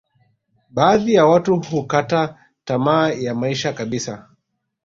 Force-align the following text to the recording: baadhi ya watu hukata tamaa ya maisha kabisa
baadhi 0.69 1.13
ya 1.13 1.25
watu 1.25 1.59
hukata 1.61 2.37
tamaa 2.65 3.09
ya 3.11 3.35
maisha 3.35 3.73
kabisa 3.73 4.27